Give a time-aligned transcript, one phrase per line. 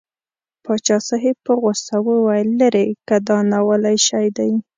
[0.63, 4.51] پاچا صاحب په غوسه وویل لېرې که دا ناولی شی دی.